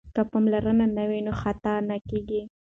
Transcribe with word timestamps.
که 0.15 0.21
پاملرنه 0.31 1.03
وي 1.09 1.19
نو 1.25 1.33
خطا 1.41 1.73
نه 1.89 1.97
کیږي. 2.07 2.41